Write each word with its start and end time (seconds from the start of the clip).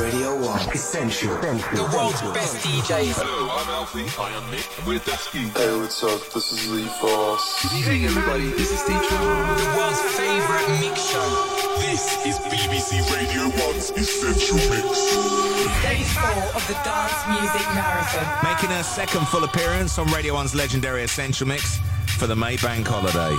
Radio 0.00 0.34
1. 0.34 0.72
Essential. 0.72 1.36
Essential. 1.36 1.76
The 1.76 1.84
world's 1.94 2.22
best 2.32 2.56
DJs. 2.64 3.20
Hello, 3.20 3.52
I'm 3.52 3.68
Alfie. 3.68 4.08
I 4.16 4.32
am 4.32 4.50
Nick. 4.50 4.64
We're 4.86 4.98
Dusky. 5.04 5.52
Hey, 5.52 5.76
what's 5.76 6.02
up? 6.02 6.24
This 6.32 6.52
is 6.56 6.72
Lee 6.72 6.88
Foss. 7.04 7.68
Everybody. 7.68 8.48
This 8.56 8.72
is 8.72 8.80
DJ 8.88 8.96
The 8.96 9.68
world's 9.76 10.00
favorite 10.16 10.68
mix 10.80 11.04
show. 11.04 11.28
This 11.84 12.16
is 12.24 12.40
BBC 12.48 13.04
Radio 13.12 13.52
1's 13.52 13.92
Essential 13.92 14.56
Mix. 14.72 14.88
Day 15.84 16.00
four 16.16 16.48
of 16.56 16.64
the 16.64 16.80
Dance 16.80 17.20
Music 17.36 17.66
Marathon. 17.76 18.24
Making 18.40 18.70
her 18.70 18.82
second 18.82 19.28
full 19.28 19.44
appearance 19.44 19.98
on 19.98 20.06
Radio 20.08 20.32
1's 20.34 20.54
legendary 20.54 21.02
Essential 21.02 21.46
Mix 21.46 21.78
for 22.16 22.26
the 22.26 22.36
May 22.36 22.56
Bank 22.56 22.88
holiday. 22.88 23.36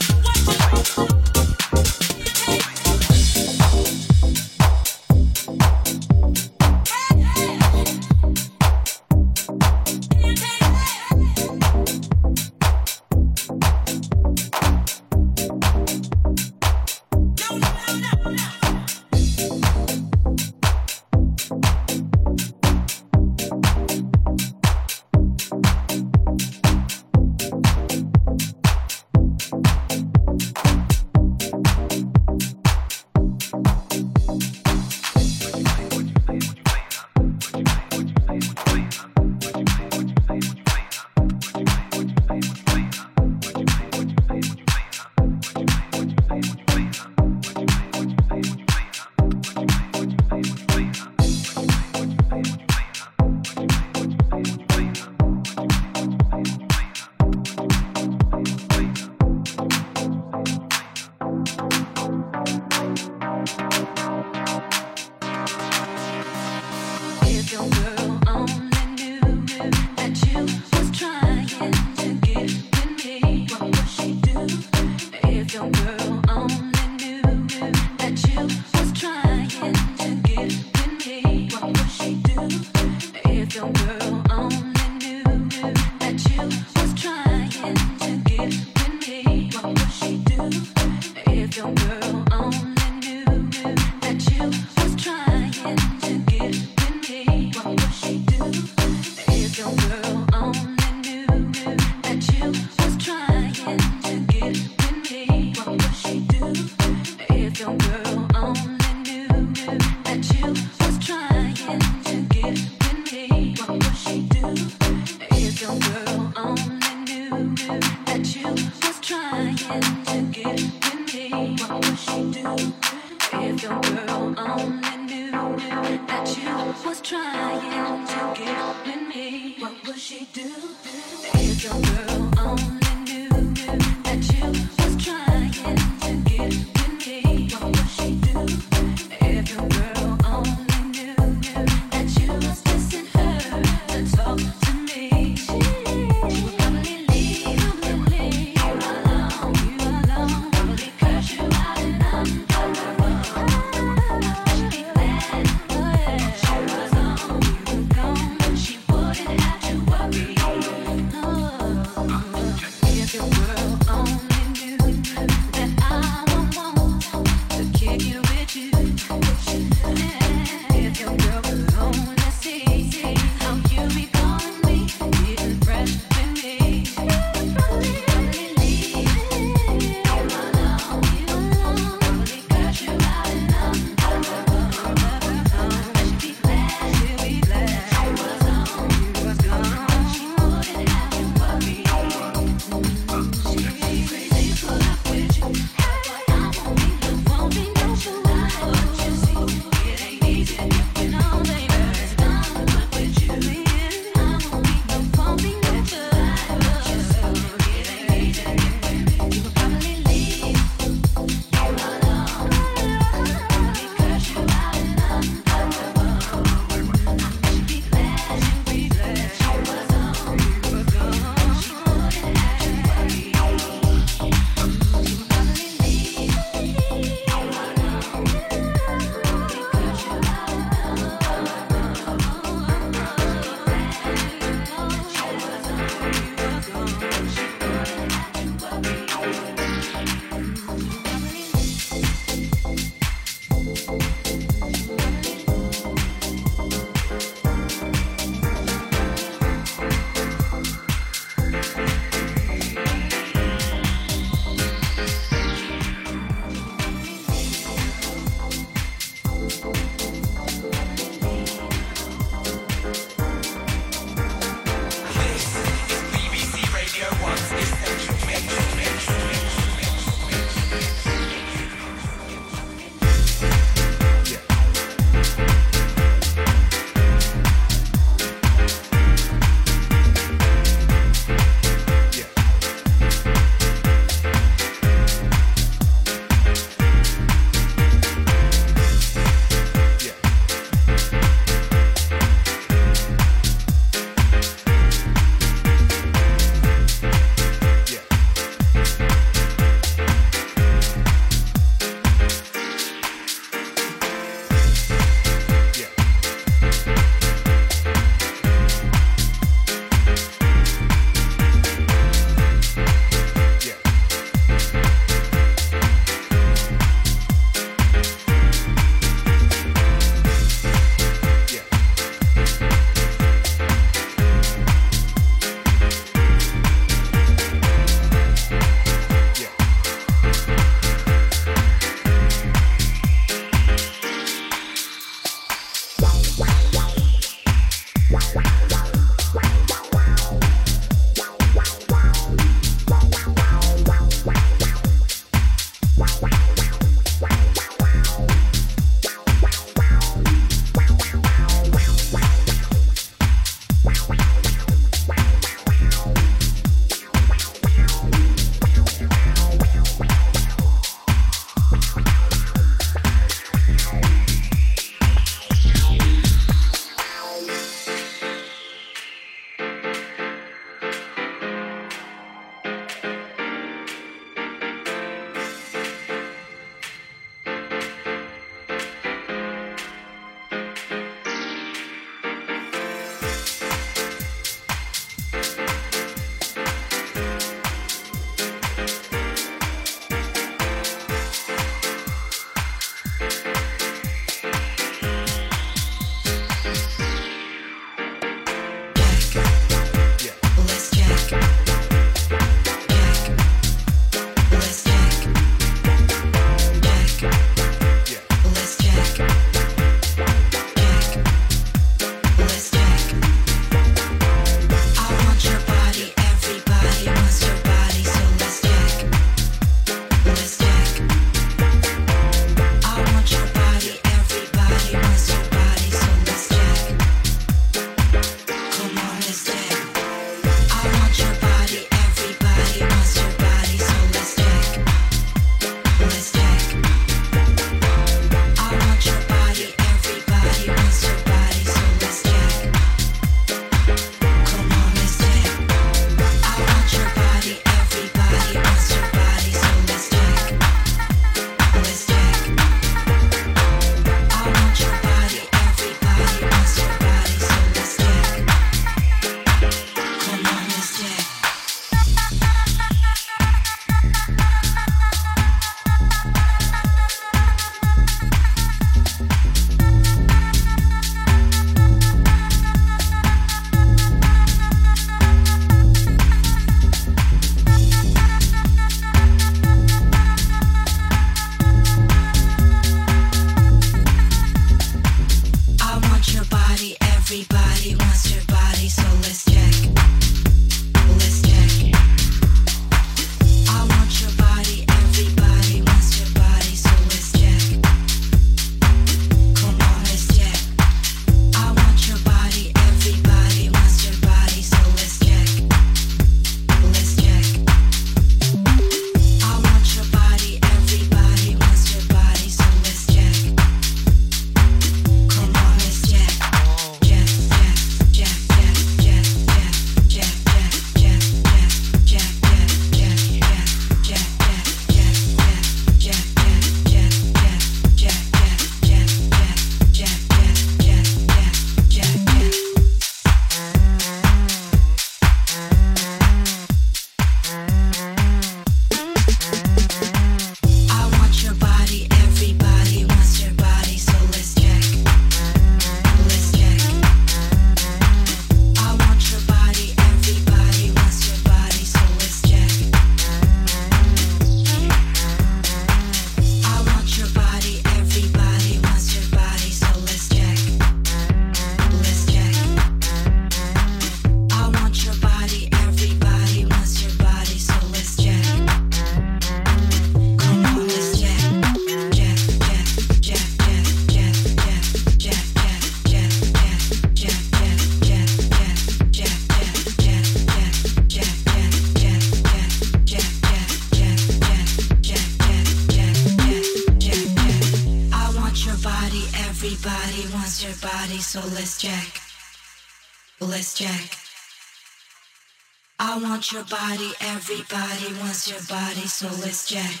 body, 596.70 597.12
everybody 597.20 598.14
wants 598.20 598.48
your 598.48 598.60
body, 598.68 599.06
so 599.06 599.26
let's 599.42 599.68
jack. 599.68 600.00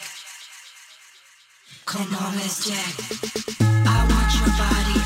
Come 1.84 2.14
on, 2.14 2.34
let's 2.36 2.66
jack. 2.66 2.94
I 3.86 4.06
want 4.08 4.34
your 4.38 4.56
body. 4.56 5.03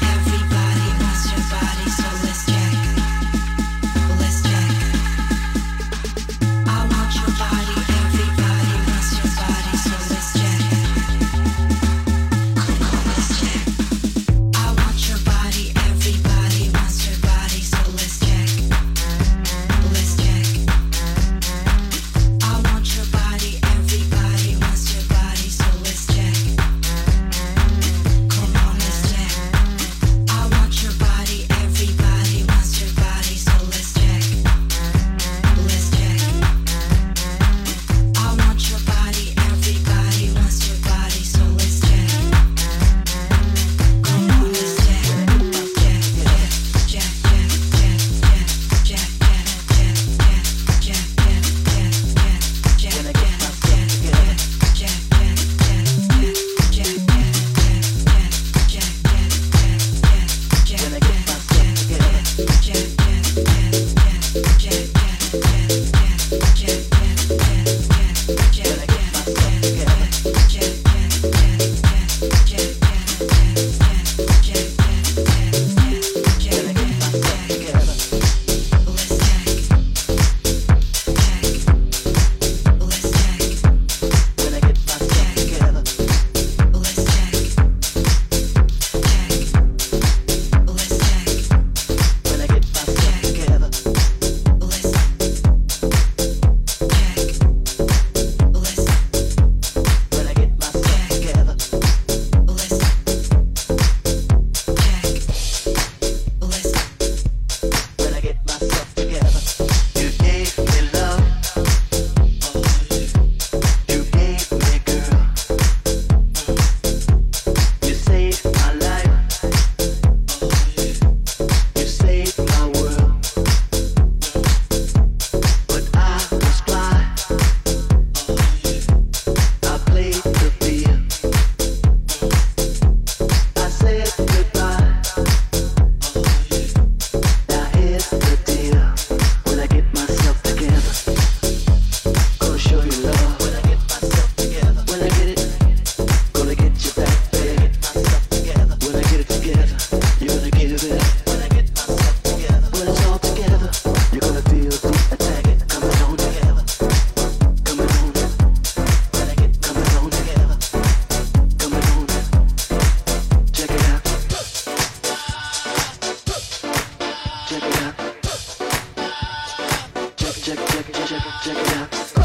check, 170.17 170.59
check, 170.69 170.93
check, 170.93 171.07
check, 171.07 171.23
check 171.43 171.57
it 171.57 171.77
out. 171.77 172.18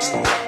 Bye. 0.00 0.39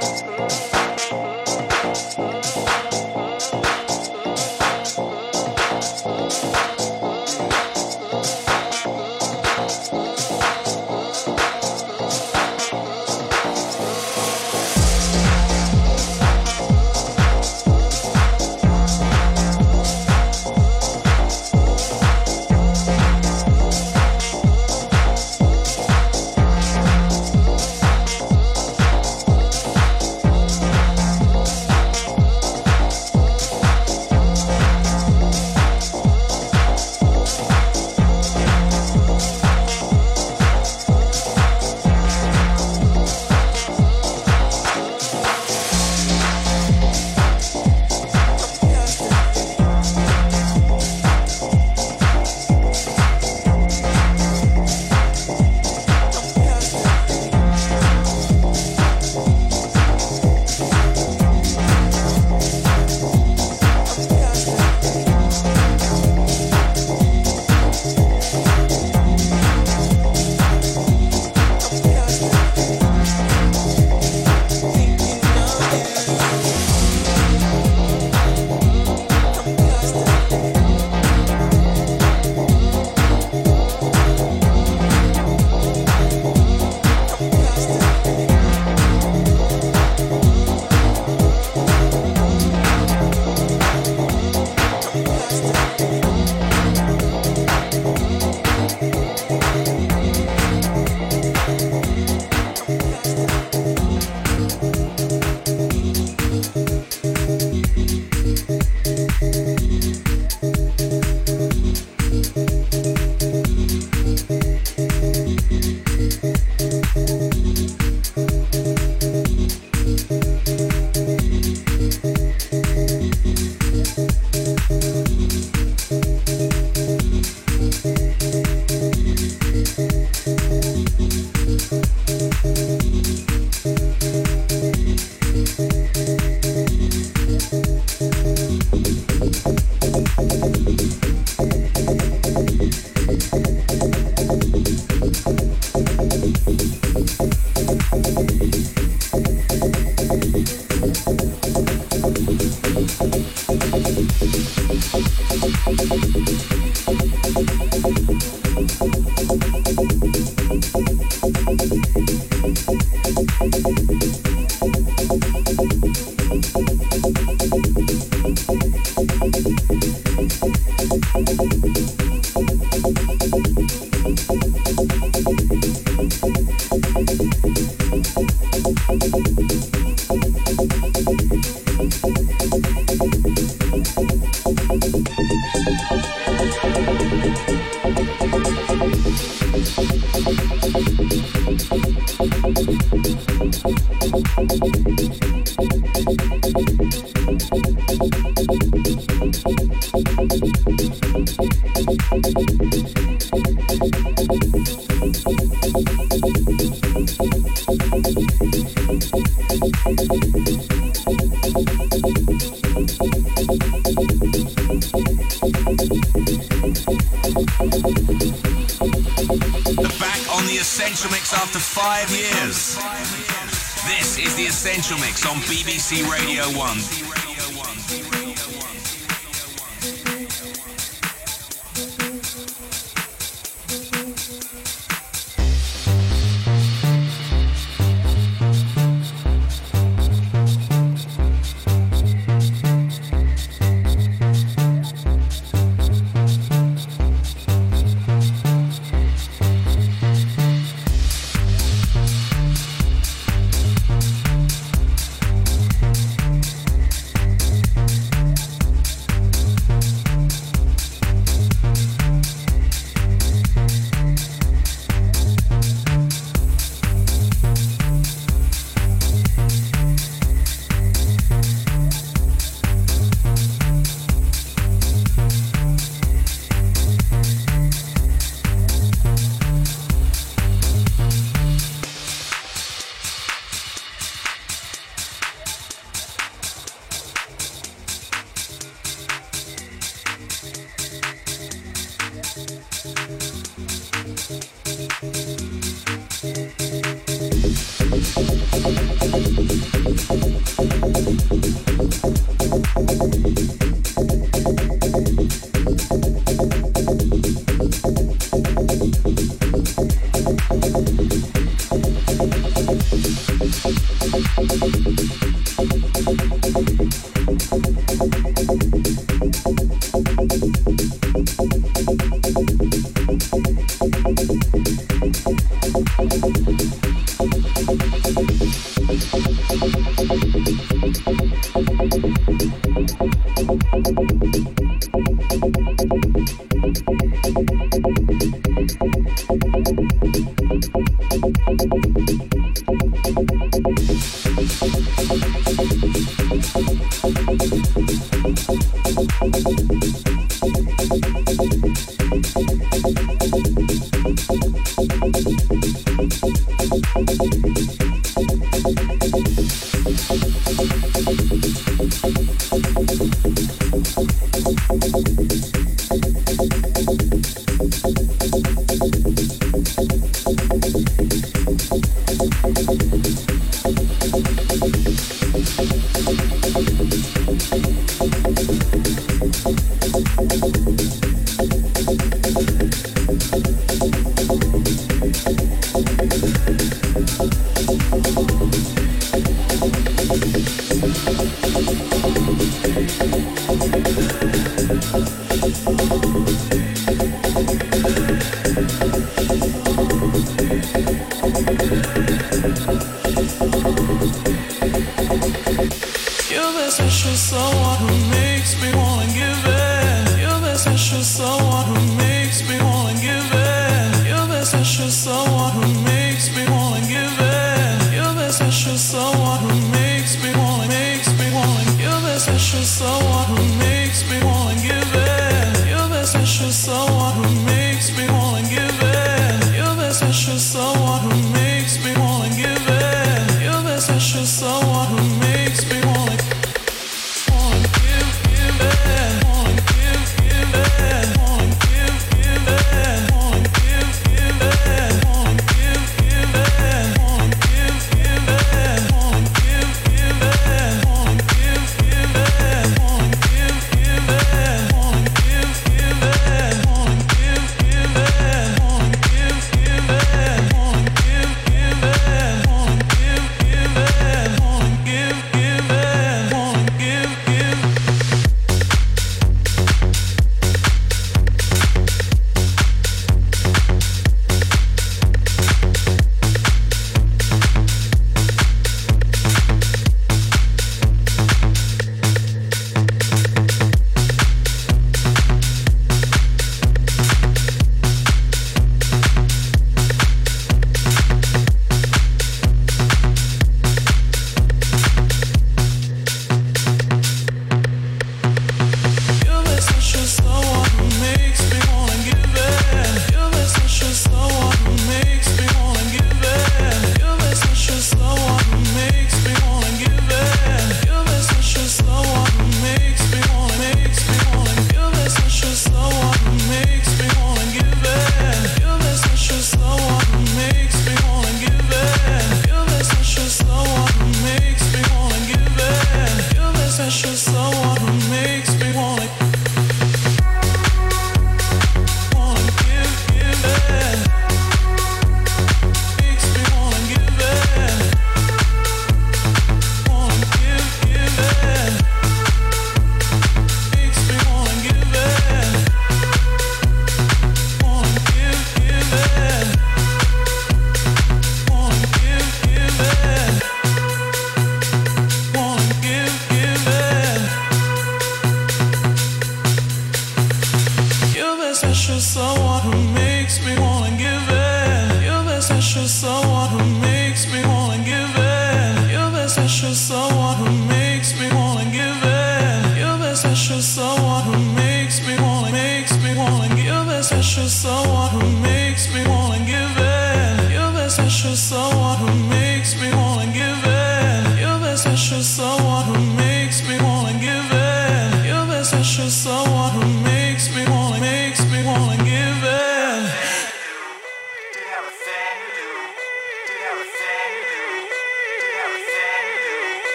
on 225.32 225.38
BBC 225.48 226.02
Radio 226.10 226.44
1. 226.58 227.21